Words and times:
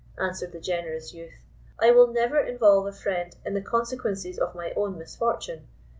answered 0.17 0.51
the 0.51 0.59
generous 0.59 1.13
youth, 1.13 1.35
"I 1.79 1.91
will 1.91 2.07
never 2.07 2.39
involve 2.39 2.87
a 2.87 2.91
friend 2.91 3.35
in 3.45 3.53
the 3.53 3.61
consequences 3.61 4.39
of 4.39 4.55
my 4.55 4.71
own 4.75 4.97
misfortune. 4.97 5.67